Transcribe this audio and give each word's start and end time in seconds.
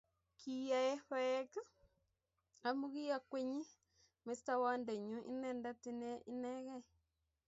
KiyaecBa-ech 0.39 1.53
amu 2.67 2.85
ki 2.93 3.03
akwennyi. 3.17 3.63
Mestowondennyo 4.25 5.19
Inendet;h 5.31 5.83
Ine 5.91 6.11
Inegei. 6.31 6.85